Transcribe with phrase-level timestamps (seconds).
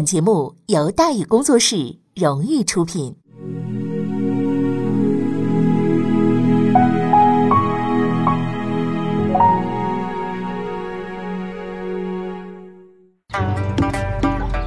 [0.00, 3.14] 本节目由大宇工作室荣誉出品。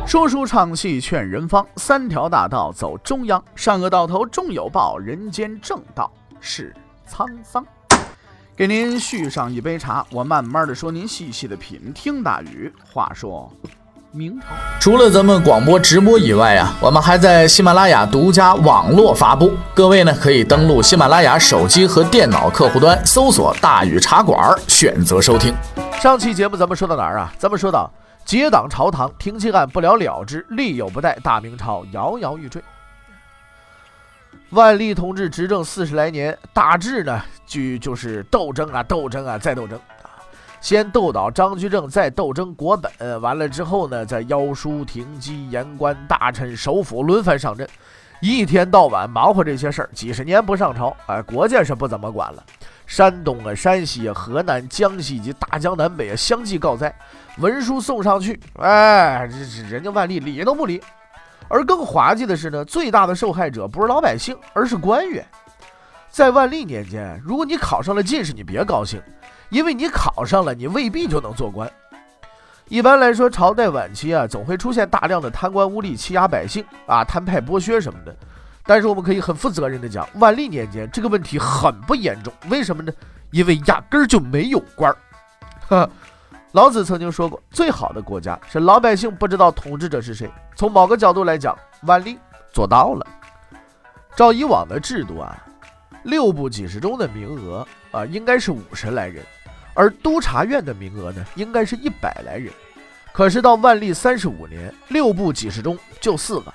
[0.05, 6.71] 说书唱戏劝人方，三条大道走中央，善恶到头终有报，人间正道是
[7.09, 7.65] 沧桑。
[8.55, 11.91] 给您续上一杯茶，我慢慢的说，您细细的品。
[11.91, 13.51] 听大宇话说，
[14.15, 14.45] 明朝
[14.79, 19.51] 除了咱们广播直播以外啊，我们还在喜马拉雅独家网络发布。
[19.73, 25.51] 各位呢可以登录喜马拉雅手机和电脑客户端，搜索“大禹茶馆”，选择收听。
[25.99, 27.33] 上期节目咱们说到哪儿啊？
[27.39, 27.89] 咱们说到
[28.23, 32.61] 结党朝堂，停妻案不了了之，力有不逮，大明朝摇摇欲坠。
[34.51, 40.02] 万历同志执政四十来年，大致呢就就是斗争啊，斗争啊，再斗争啊。
[40.63, 47.67] 先斗倒张居正，再斗争国本，完了之后呢，再邀书停机，言官大臣首辅轮番上阵，
[48.21, 49.89] 一天到晚忙活这些事儿。
[49.93, 52.41] 几十年不上朝，哎，国家是不怎么管了。
[52.87, 56.95] 山东啊、山西啊、河南、江西以及大江南北啊，相继告灾，
[57.39, 60.81] 文书送上去，哎，这这人家万历理都不理。
[61.49, 65.25] 而更滑稽的是呢，最大的受害者不是老百姓，而是官员。
[66.09, 69.01] 在万历年间，如果你考上了进士，你别高兴，
[69.53, 71.71] 因为你考上了，你未必就能做官。
[72.69, 78.15] 一般来说，朝代晚期啊，总会出现大量的贪官污吏欺压百姓啊，摊派剥削什么的。
[78.65, 82.33] 但是我们可以很负责任的讲，万历年间这个问题很不严重。
[82.49, 82.91] 为什么呢？
[83.29, 84.97] 因为压根儿就没有官儿。
[85.67, 85.87] 哈。
[86.53, 90.31] 老子曾经说过，最好的国家是老百姓不知道统治者是谁。
[90.55, 92.17] 从某个角度来讲，万历
[92.51, 93.05] 做到了。
[94.15, 95.35] 照以往的制度啊，
[96.03, 99.23] 六部几十中的名额啊应该是五十来人，
[99.73, 102.51] 而督察院的名额呢应该是一百来人。
[103.11, 106.53] 可是到万历三十五年，六部给事中就四个，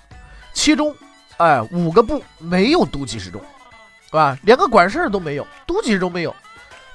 [0.53, 0.95] 其中
[1.37, 3.41] 哎五个部没有督给事中，
[4.07, 4.37] 是吧？
[4.43, 6.35] 连个管事儿都没有，督给事中没有。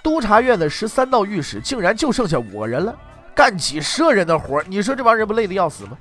[0.01, 2.93] 督察院的十三道御史竟然就剩下五个人了，
[3.33, 5.97] 干几十人的活你说这帮人不累得要死吗？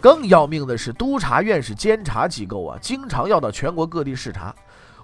[0.00, 4.54] 更要命的是，督察院是监察机构啊，经常要到全国各地视察，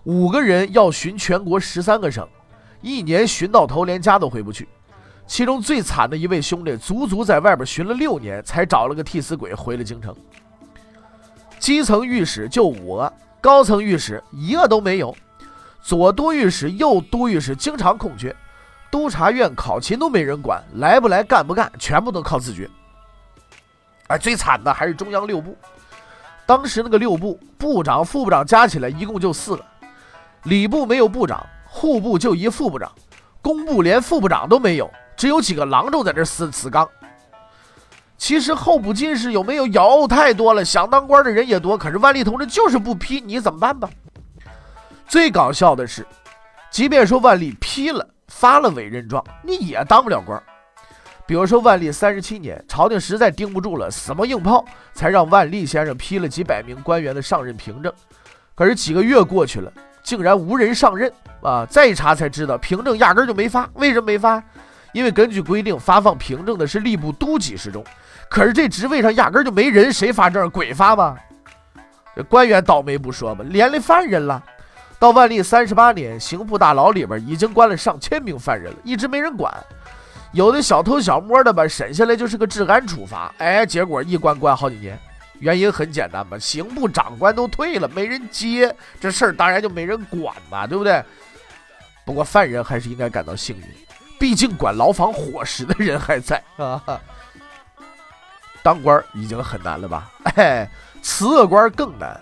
[0.05, 2.28] 五个人要巡全国十三个省，
[2.84, 4.69] 一年巡到头连家都回不去。
[5.27, 10.15] 其中最惨的一位兄弟，足足在外边巡了六年，才找了个替死鬼回了京城。
[11.59, 15.17] 基层御史就五个，高层御史一个都没有。
[15.81, 18.34] 左都御史、右都御史经常空缺，
[18.91, 22.69] 督察院考勤都没人管，来不来、干不干，全部都靠自觉。
[24.09, 25.56] 哎，最惨的还是中央六部，
[26.44, 29.65] 当时那个六部部长、副部长加起来一共就四个，
[30.43, 31.47] 礼部没有部长，
[31.77, 32.89] 户部就一副部长，
[33.43, 36.89] 工部连副部长都没有，只有几个郎中在这死死刚。
[38.17, 39.67] 其实候补进士有没有？
[39.67, 43.91] 有，太多了，想当官的人也多，可是万历同志就是不批，你怎么办吧？
[45.09, 46.07] 最搞笑的是，
[46.71, 50.41] 即便说万历批了发了委任状，你也当不了官。
[51.27, 54.65] 比如说万历三十七年，朝廷实在盯不住了，死磨硬泡，
[54.95, 57.93] 才让万历先生批了几百名官员的上任凭证。
[58.55, 59.73] 可是几个月过去了，
[60.05, 61.12] 竟然无人上任
[61.44, 61.66] 啊！
[61.69, 63.69] 再一查才知道，凭证压根儿就没发。
[63.75, 64.43] 为什么没发？
[64.93, 67.84] 因为根据规定，发放凭证的是吏部都给事中，
[68.31, 70.49] 可是这职位上压根儿就没人，谁发证？
[70.50, 71.16] 鬼发吗？
[72.16, 74.43] 这官员倒霉不说吧，连累犯人了。
[74.99, 79.53] 到万历三十八年，刑部大牢里边已经关了上千名犯人了，一直没人管。
[80.32, 84.99] 有的小偷小摸的吧，审下来就是个治安处罚，哎，结果一关关好几年。
[85.41, 91.03] 原因很简单嘛，刑部长官都退了，没人接，这事儿当然就没人管嘛，对不对？
[92.04, 93.65] 不过犯人还是应该感到幸运，
[94.19, 96.82] 毕竟管牢房伙食的人还在啊。
[98.62, 100.10] 当官已经很难了吧？
[100.37, 100.69] 哎，
[101.03, 102.19] 辞个官更难。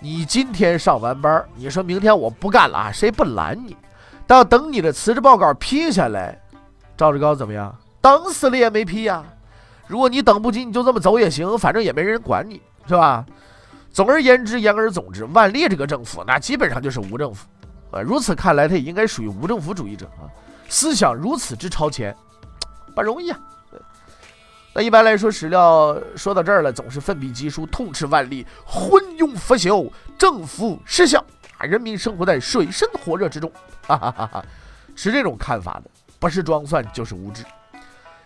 [0.00, 2.92] 你今天上完班，你说明天我不干了啊？
[2.92, 3.76] 谁不拦你？
[4.26, 6.38] 到等你的辞职报告批下来，
[6.96, 7.74] 赵志高怎么样？
[8.00, 9.24] 等死了也没批呀。
[9.86, 13.24] 如果你等不及，你就这么走也行，反正也没人管你，是吧？
[13.92, 17.46] 总而言之，言而总之，万历这个政府那基本上就是无政府
[17.94, 18.02] 啊。
[18.02, 20.28] 如此看来，他也应该属于无政府主义者啊。
[20.68, 22.14] 思想如此之超前，
[22.94, 23.38] 不容易啊。
[24.76, 29.88] 那一般来说，史料说到这儿了，总是奋笔疾书，痛斥万历昏庸腐朽，
[30.18, 31.24] 政府失效
[31.58, 31.64] 啊！
[31.64, 33.48] 人民生活在水深火热之中，
[33.86, 34.44] 哈哈哈哈！
[34.96, 37.44] 持这种看法的，不是装蒜就是无知，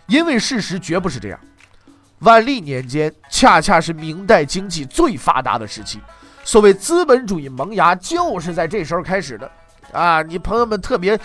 [0.06, 1.38] 因为事实绝不是这样。
[2.20, 6.00] 万历年间恰恰是明代经济最发达的时期，
[6.48, 9.50] 所谓资本主义萌芽就是在这时候开始的
[9.92, 10.22] 啊！
[10.22, 11.20] 你朋友们特别。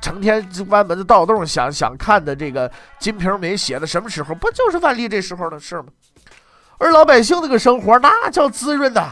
[0.00, 4.32] 成天关门的盗洞，想想看的这个《金瓶梅》写的什么时候？
[4.32, 5.88] 不就是万历这时候的事吗？
[6.78, 9.08] 而老百姓那个生活那叫滋润呐，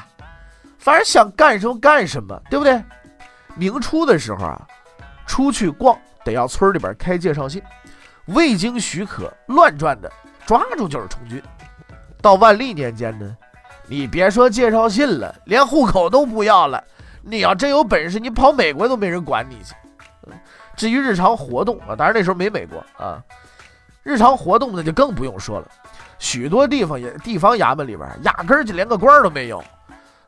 [0.79, 2.83] 反正想干什么干什么，对不对？
[3.57, 4.67] 明初的时候啊，
[5.27, 7.61] 出去逛得要村里边开介绍信，
[8.27, 10.11] 未经许可乱转的
[10.47, 11.43] 抓住就是充军。
[12.23, 13.37] 到万历年间呢，
[13.89, 16.83] 你别说介绍信了，连户口都不要了。
[17.23, 19.75] 你要真有本事，你跑美国都没人管你去。
[20.77, 23.23] 至于日常活动啊，当然那时候没美国啊，
[24.03, 25.69] 日常活动那就更不用说了。
[26.19, 29.63] 许多地方也地方衙门里边，压根儿就连个官都没有，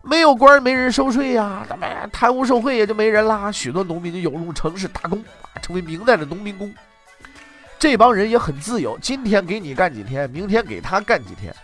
[0.02, 3.50] 没有官没人收税呀，他妈贪污受贿也就没人啦。
[3.50, 6.72] 许多农民就涌入城市打工啊，成为明代的农民工。
[7.78, 11.54] 这帮人也很自由，今天给你干几天，明天给他干几天。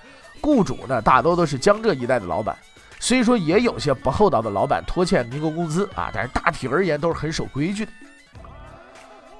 [0.44, 2.54] 雇主呢，大多都是江浙一带的老板，
[3.00, 7.92] 虽说也有些不厚道的老板拖欠民工工资啊，但是大体而言都是很守规矩的。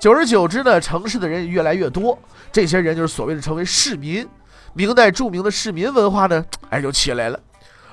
[0.01, 2.19] 久而久之呢，城市的人越来越多，
[2.51, 4.27] 这些人就是所谓的成为市民。
[4.73, 7.39] 明代著名的市民文化呢，哎，就起来了。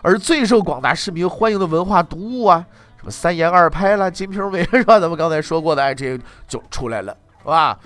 [0.01, 2.65] 而最受广大市民欢迎的文化读物啊，
[2.97, 4.99] 什么三言二拍啦、金瓶梅是吧？
[4.99, 6.17] 咱们刚才说过的，哎，这
[6.47, 7.77] 就出来了，是吧？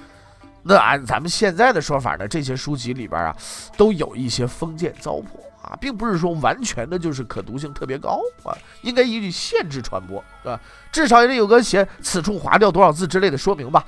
[0.68, 3.36] 那按咱们现在的说法呢，这些书籍里边啊，
[3.78, 5.26] 都有一些封建糟粕
[5.62, 10.60] 啊，并不是说完全的就是可读性特别高啊，应该予以限制传播，对吧？
[10.92, 13.86] 至少也得有个写此处划掉多少字之类的说明吧。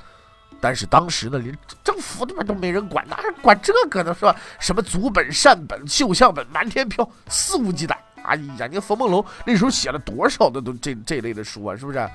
[0.60, 1.52] 但是当时呢，连
[1.82, 4.14] 政府那边都没人管，哪管这个呢？
[4.14, 4.36] 是吧？
[4.60, 7.96] 什么祖本、善本、绣像本，满天飘，肆无忌惮。
[8.22, 12.08] 哎呀，你看冯梦龙那时候写了多少的都这这类的书啊，是不是？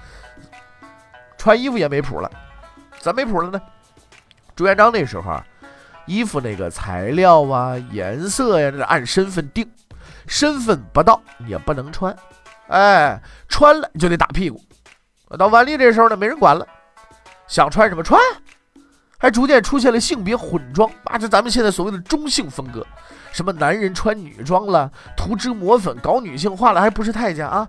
[1.38, 2.32] 穿衣服也没谱了，
[3.02, 3.62] 咋没谱了呢？
[4.56, 5.46] 朱元璋那时候啊，
[6.06, 9.70] 衣服那个材料啊、颜色呀，那是按身份定，
[10.28, 12.16] 身份不到也不能穿，
[12.68, 14.64] 哎，穿了就得打屁股。
[15.38, 16.66] 到万历这时候呢，没人管了。
[17.48, 18.20] 想穿什么穿，
[19.18, 21.18] 还逐渐出现了性别混装啊！
[21.18, 22.86] 这咱们现在所谓的中性风格，
[23.32, 27.68] 什么男人穿女装了，涂脂抹粉搞女性化了，还不是太监啊？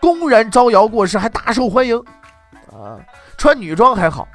[0.00, 1.98] 公然招摇过市，还大受欢迎
[2.72, 2.96] 啊！
[3.36, 4.26] 穿女装还好，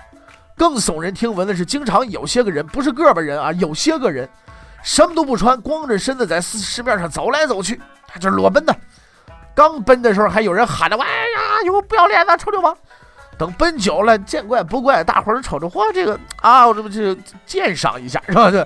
[0.56, 4.28] 更耸人听闻的是，经常有些个人，不是个把人啊，有些个人
[4.84, 7.80] 什么都不穿，光着身子在市市面上走来走去，
[8.20, 8.76] 就是裸奔的。
[9.54, 12.76] 刚奔的时候，还有人喊着：“哎呀，有不要脸的臭流氓！”
[13.38, 17.14] 等奔久了，见怪不怪，大伙儿瞅着，嚯，这个啊，我这不就
[17.46, 18.50] 鉴赏一下是吧？
[18.50, 18.66] 这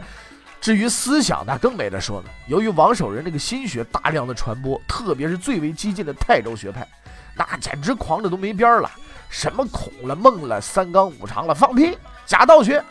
[0.62, 2.26] 至于思想，那更没得说了。
[2.48, 6.88] 由于王守仁这个心学大量的传播，特别是最为激进的泰州学派，
[7.36, 8.92] 那简直狂的都没边儿了。
[9.30, 12.84] 什么孔了、孟了、三纲五常了，放屁，假道学。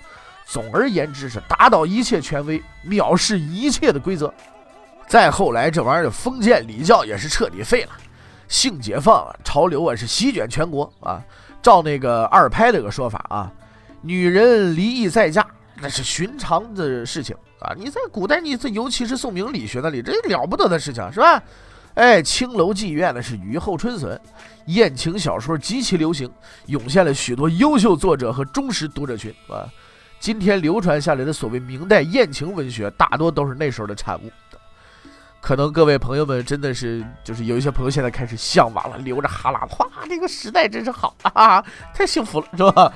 [0.46, 4.32] 总而言之，是打倒一切权威，藐视一切的规则。
[5.06, 7.90] 再后来，这玩意儿封建礼教也是彻底废了，
[8.48, 11.22] 性解放潮流啊，是席卷全国啊。
[11.60, 13.52] 照那个二拍这个说法啊，
[14.00, 15.46] 女人离异再嫁
[15.80, 17.74] 那是寻常的事情啊。
[17.76, 21.42] 你在古代，你这尤其是宋明理学那里，这了不得的事情是吧？
[21.98, 24.18] 哎，青楼妓院呢是雨后春笋，
[24.66, 26.30] 艳情小说极其流行，
[26.66, 29.66] 涌现了许多优秀作者和忠实读者群啊。
[30.20, 34.30] 今天流传下来的所谓明代艳情文学，大多都是那时候的产物。
[35.40, 41.60] 可能各位朋友们真的是，就是有一些朋友现在开始向往了，流着哈喇子，哇，这个时代真是好 啊，
[41.92, 42.92] 太幸福了，是吧？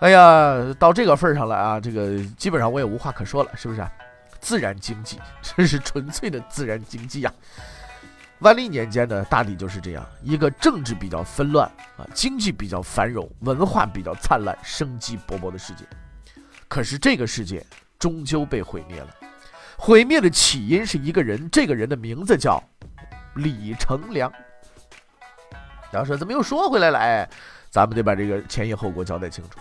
[0.00, 3.86] 哎呀，到这个份上了啊，这个基本上我也无话可说了，是不是？
[4.40, 7.30] 自然经济，这是纯粹的自然经济呀。
[8.40, 15.84] 万历年间呢，大抵就是这样一个政治比较纷乱啊，经济比较繁荣，文化比较灿烂，生机勃勃的世界。
[16.68, 17.64] 可是这个世界
[17.98, 19.08] 终究被毁灭了。
[19.78, 22.62] 毁灭的起因是一个人，这个人的名字叫
[23.36, 24.30] 李成梁。
[25.90, 26.98] 然后说怎么又说回来了？
[26.98, 27.28] 哎，
[27.70, 29.58] 咱们得把这个前因后果交代清楚。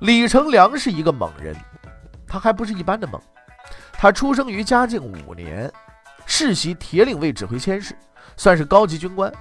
[0.00, 1.54] 李成梁是一个猛人，
[2.26, 3.20] 他还不是一般的猛。
[3.92, 5.70] 他出生于嘉靖五年，
[6.30, 7.96] 世袭铁岭卫指挥佥事，
[8.36, 9.32] 算是高级军官。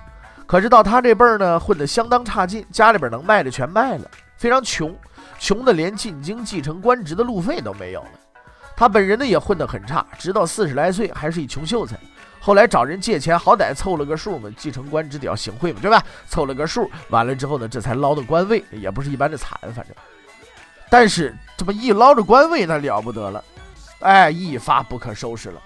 [0.45, 4.97] 可是到他这辈儿呢，混得相当差劲，家里边能卖的全卖了，非常穷，
[5.37, 8.11] 穷的连进京继承官职的路费都没有了。
[8.75, 11.99] 他本人呢也混得很差，直到四十来岁还是一穷秀才。
[12.39, 16.01] 后来找人借钱，好歹凑了个数嘛，继承官职得要行贿嘛，对吧？
[16.29, 19.87] 凑了个数，完了之后呢，这才捞的官位，也不是一般的惨，反正。
[20.89, 23.43] 但是这么一捞着官位，那了不得了，
[23.99, 25.61] 哎，一发不可收拾了。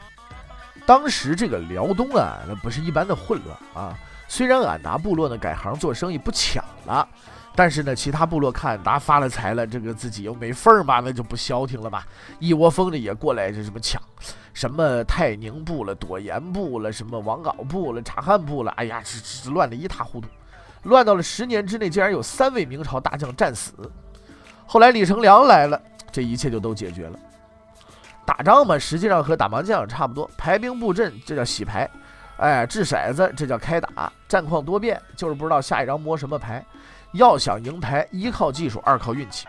[0.91, 3.98] 当时这个辽东啊，那不是一般的混乱啊。
[4.27, 7.07] 虽然俺达部落呢改行做生意不抢了。
[7.55, 12.03] 但是呢，其他部落看俺达发了财了，这个自己又没份儿嘛，那就不消停了嘛，
[12.39, 14.01] 一窝蜂的也过来这什么抢，
[14.53, 20.27] 什么泰宁部了、朵颜部了、什么王镐部了、察罕部了，哎呀，这这乱的一塌糊涂，
[20.83, 23.71] 乱到了十年之内，竟然有三位明朝大将战死。
[24.65, 25.81] 后来李成梁来了，
[26.12, 27.17] 这一切就都解决了。
[28.25, 31.90] 打仗嘛，实际上和打麻将差不多，排兵布阵这叫洗牌，
[32.38, 36.63] 哎，掷骰子这叫开打，战况多变，就是不知道下一张摸什么牌。
[37.13, 39.46] 要想赢牌，一靠技术，二靠运气，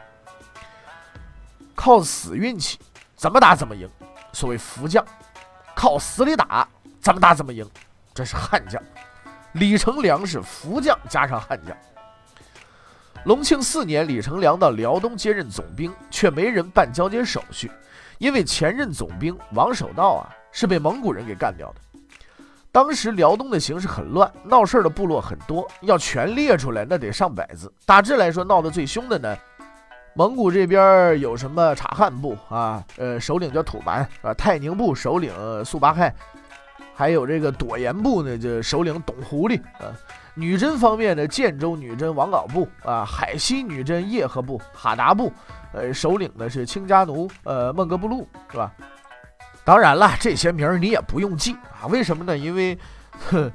[1.76, 2.78] 靠死运气，
[3.14, 3.88] 怎么打怎么赢。
[4.32, 5.04] 所谓福将，
[5.76, 6.66] 靠死里打，
[7.00, 7.64] 怎么打怎么赢，
[8.12, 8.82] 这是悍将。
[9.52, 11.76] 李成梁是福将加上悍将。
[13.26, 17.70] 隆庆四年，李成梁到辽东接任总兵，却没人办交接手续，
[18.22, 21.98] 因为前任总兵王守道啊是被蒙古人给干掉的。
[22.70, 27.70] 当时辽东的形势很乱，闹事儿的部落很多，要全列出来那得上百字。
[27.84, 29.36] 大致来说，闹得最凶的呢，
[30.14, 35.32] 蒙古这边有什么察罕部啊，呃，首领叫土蛮啊，泰宁部首领
[35.64, 36.14] 速巴亥，
[36.94, 39.90] 还有这个朵颜部呢，就首领董狐狸啊。
[40.34, 45.32] 女真方面的，建州女真王老部啊，海西女真叶赫部哈达部，
[45.72, 48.72] 呃，首领呢是亲家奴呃孟格布路，是吧？
[49.64, 52.36] 当然了，这些名儿你也不用记啊，为什么呢？
[52.36, 52.76] 因为，
[53.30, 53.50] 哼，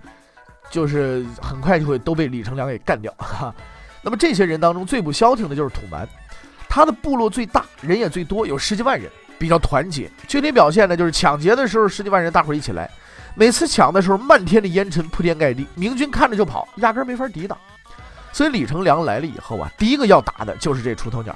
[0.69, 3.13] 就是很快就会都被李成梁给干掉。
[3.17, 3.53] 哈。
[4.03, 6.07] 那么这些人当中最不消停的就是土蛮，
[6.69, 10.09] 他的部落最大，人也最多，有十几万人，比较团结。
[10.27, 12.89] 具体表现呢，就是抢劫的时候十几万人大伙一起来，
[13.35, 17.57] 每次抢的时候漫天的烟尘铺天盖地，明军看着就跑，压根没法抵挡。
[18.33, 21.35] 所以李成梁来了以后啊，第一个要打的就是这出头鸟。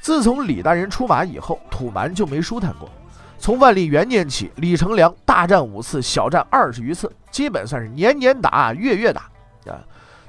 [0.00, 2.90] 自从李大人出马以后，土蛮就没舒坦过。
[3.38, 9.22] 从万历元年起，李成梁大战五次，小战二十余次，基本算是年年打，月月打，
[9.66, 9.78] 啊，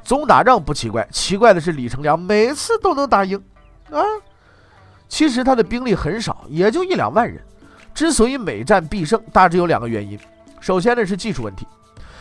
[0.03, 3.42] 总打仗不奇怪，奇怪的是李成梁每次都能打赢，
[3.92, 4.01] 啊，
[5.08, 7.40] 其实他的兵力很少，也就一两万人，
[7.94, 10.18] 之所以每战必胜，大致有两个原因，
[10.60, 11.68] 首先呢是技术问题，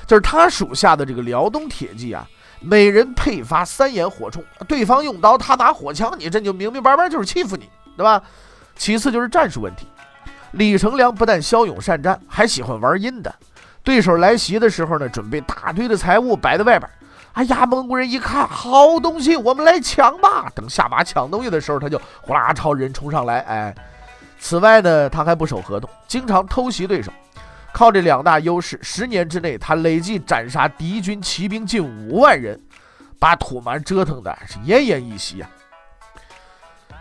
[0.07, 2.29] 就是他属下的这个辽东铁骑啊，
[2.61, 8.23] 每人配发三眼火铳，对方用刀，他打火枪，你这就明明白白就是欺负你，对吧？
[8.77, 9.87] 其次就是战术问题。
[10.53, 13.35] 李成梁不但骁勇善战，还喜欢玩阴的。
[13.83, 16.91] 对手来袭的时候呢，准备大堆的财物摆在外边。
[17.35, 20.51] 哎呀，蒙古人一看好东西，我们来抢吧！
[20.55, 23.41] 等下马抢东西的时候，他就呼啦朝人冲上来。
[23.41, 23.75] 哎，
[24.39, 27.11] 此外呢，他还不守合同，经常偷袭对手。
[27.73, 32.61] 靠这两大优势，十年之内他累计斩杀敌军骑兵近五万人，
[33.19, 35.49] 把土蛮折腾的是奄奄一息呀。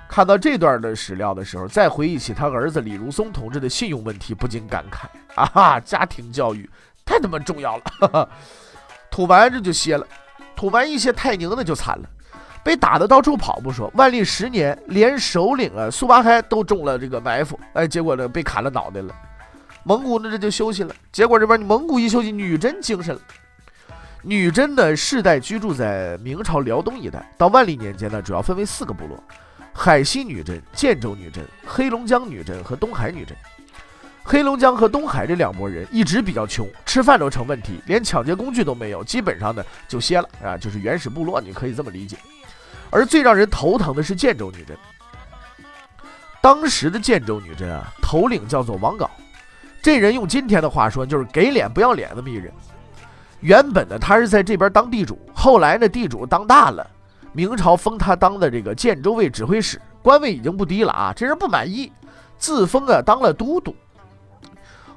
[0.07, 6.69] 看到这段的史料的时候，再回忆起他儿子李如松同志的信用问题，不禁感慨啊哈，家庭教育
[7.03, 8.29] 太他妈重要了。
[9.11, 10.07] 土蛮这就歇了，
[10.61, 12.09] 土蛮一些，泰宁那就惨了，
[12.63, 19.11] 被打的到处跑不说，万历十年连首领啊苏巴亥都中了这个埋伏，哎，结果呢被砍了脑袋了。
[19.83, 23.21] 蒙古呢这就休息了，结果这边蒙古一休息，女真精神了。
[24.21, 29.17] 女真呢世代居住在明朝辽东一带，到万历年间呢主要分为四个部落。
[29.73, 33.35] 海西女真、建州女真、黑龙江女真和东海女真，
[34.23, 42.17] 黑龙江和东海这两拨人一直比较穷，吃饭都成问题，连抢劫工具都没有，基本上呢就歇了啊，就是原始部落，你可以这么理解。
[42.89, 44.77] 而最让人头疼的是建州女真，
[46.41, 49.09] 当时的建州女真啊，头领叫做王镐，
[49.81, 52.51] 这人用今天的话说就是给脸不要脸这么一人。
[53.39, 56.87] 原本呢他是在这边当地主，后来呢地主当大了。
[57.33, 61.13] 明朝封他当的这个建州卫指挥使，官位已经不低了啊！
[61.15, 61.89] 这人不满意，
[62.37, 63.73] 自封啊当了都督。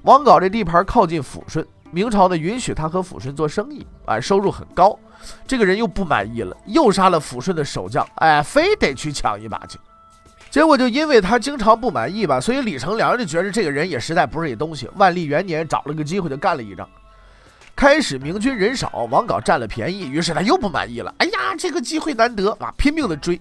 [0.05, 4.99] 王镐这地盘靠近抚顺，明朝呢允许他和抚顺做生意，哎，收入很高。
[5.47, 9.79] 这个人又不满意了，又杀了抚顺的守将，哎，非得去抢一把去。
[10.51, 14.89] 结果就因为他经常不满意吧，所以李成梁就觉得这个人也实在不是一东西。
[14.97, 16.87] 万历元年找了个机会就干了一仗。
[17.75, 21.13] 开始明军人少，王镐占了便宜，于是他又不满意了。
[21.17, 23.41] 哎呀，这个机会难得啊，拼命的追，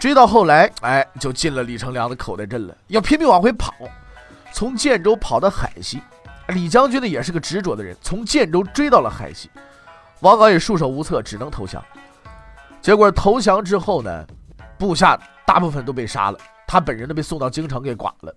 [0.00, 3.74] 追到后来，哎，就进了李成梁的口袋阵了，要拼命往回跑，
[4.52, 6.00] 从建州跑到海西。
[6.48, 9.50] 李将军呢也是个执着的人，从建州追到了海西，
[10.20, 11.84] 王镐也束手无策，只能投降。
[12.80, 14.26] 结果投降之后呢，
[14.78, 18.34] 部下大部分都被杀了，他本人呢被送到京城给剐了。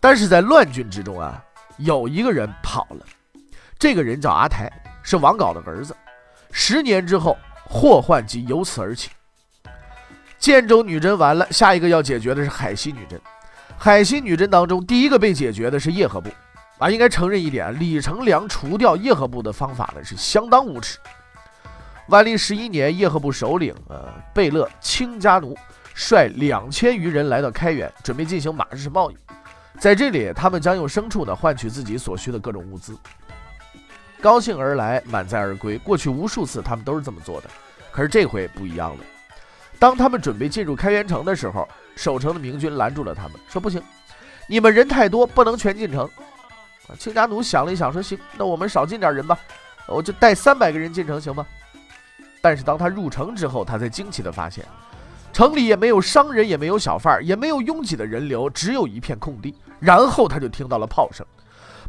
[0.00, 1.40] 但是在乱军之中啊，
[1.76, 3.06] 有一个人跑了。
[3.78, 4.68] 这个人叫阿台，
[5.02, 5.96] 是王镐的儿子。
[6.50, 9.10] 十年之后，祸患即由此而起。
[10.38, 13.20] 建州女真完了，下一个要解决的是海西女真。
[13.76, 16.30] 海西女真当中，第一个被解决的是叶赫部。
[16.78, 20.98] 啊，应该承认一点，李成梁除掉叶赫部的方法呢是相当无耻。
[22.08, 25.56] 万历十一年，叶赫部首领呃贝勒清家奴
[25.94, 29.16] 率两千余人来到开原，准备进行马日贸易。
[29.78, 32.96] 在这里，他们将用牲畜呢换取自己所需的各种物资。
[34.20, 35.78] 高兴而来，满载而归。
[35.78, 37.48] 过去无数次，他们都是这么做的。
[37.92, 39.04] 可是这回不一样了。
[39.78, 43.82] 当他们准备进入开元城的时候，守城的明军拦住了他们，说：“不行，
[44.48, 46.08] 你们人太多，不能全进城。
[46.98, 49.38] 亲家奴想了一想，说：“行，那我们少进点人吧，
[49.88, 51.46] 我就带三百个人进城，行吗？”
[52.42, 54.64] 但是当他入城之后，他才惊奇地发现，
[55.32, 59.54] 城里也没有商人，也没有小贩，也没有拥挤的人流，只有一片空地。
[59.80, 61.24] 然后他就听到了炮声。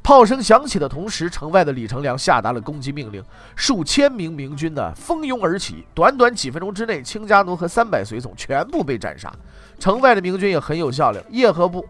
[0.02, 3.24] 炮声响起的同时，城外的李成梁下达了攻击命令，
[3.56, 9.34] 数千名明军呢蜂拥而起，短短几分钟之内，亲家奴和三百随从全部被斩杀。
[9.79, 11.86] 城外的明军也很有效率，叶赫部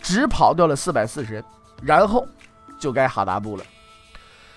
[0.00, 1.44] 只跑掉了四百四十人，
[1.82, 2.26] 然后
[2.78, 3.64] 就该哈达部了。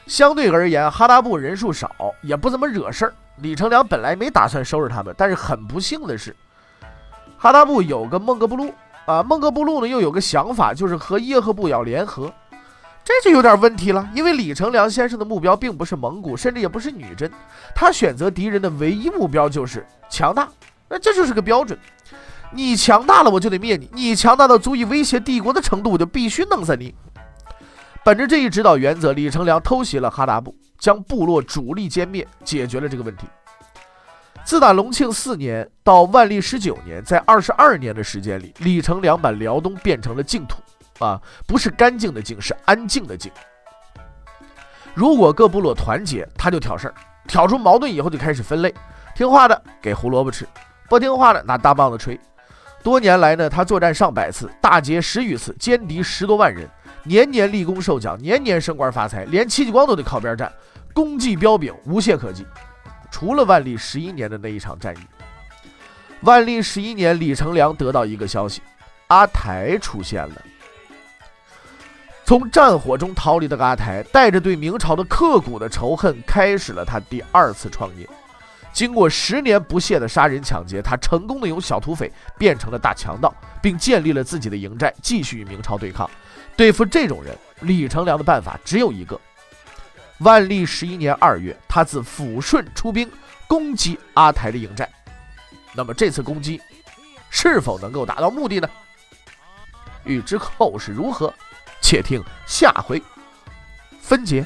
[0.07, 1.89] 相对而言，哈达部人数少，
[2.21, 3.13] 也不怎么惹事儿。
[3.37, 6.35] 李成梁本来没打算收拾他们，但是很不幸的是，
[7.37, 8.73] 哈达部有个孟格布路
[9.05, 12.31] 啊，孟格布路呢又有个想法，就是和叶赫部要联合。
[13.03, 17.29] 这就有点问题了，因为李成梁先生的目标并不是蒙古，甚至也不是女真，
[17.75, 20.47] 他选择敌人的唯一目标就是强大，
[20.87, 21.77] 那这就是个标准。
[22.53, 26.93] 你强大了，我就得灭你；你强大到足以威胁帝国的程度，我就必须弄死你。
[28.03, 33.25] 本着这一指导原则，李成梁偷袭了哈达部，将部落主力歼灭，解决了这个问题。
[34.43, 40.57] 自打隆庆四年到万历十九年，在二十二年的时间里，李成梁把辽东变成了净土。
[41.00, 43.31] 啊，不是干净的净，是安静的静。
[44.93, 46.93] 如果各部落团结，他就挑事儿，
[47.27, 48.74] 挑出矛盾以后就开始分类，
[49.15, 50.48] 听话的给胡萝卜吃，
[50.88, 52.19] 不听话的拿大棒子锤。
[52.83, 56.69] 多年来呢，他作战上百次，大捷十余次，歼敌十多万人，
[57.03, 60.51] 年年立功受奖，年年升官发财，连戚继光都得靠边站，
[60.93, 62.45] 功绩彪炳，无懈可击。
[63.09, 64.99] 除了万历十一年的那一场战役，
[66.23, 68.61] 万历十一年，李成梁得到一个消息，
[69.07, 70.41] 阿台出现了。
[72.25, 78.09] 从战火中逃离的阿台，带着对明朝的刻骨的仇恨，开始了他第二次创业。
[78.74, 86.10] 经过十年不懈的杀人抢劫，他成功的由小土匪变成了大强盗，并建立了自己的营寨，继续与明朝对抗。
[86.58, 89.20] 对付这种人，李成梁的办法只有一个。
[90.20, 93.09] 万历十一年二月，他自抚顺出兵
[93.48, 94.90] 攻击阿台的营寨。
[95.74, 96.59] 那么这次攻击
[97.29, 98.70] 是否能够达到目的呢？
[100.03, 101.33] 欲知后事如何？
[101.81, 103.01] 且听下回
[104.01, 104.46] 分解。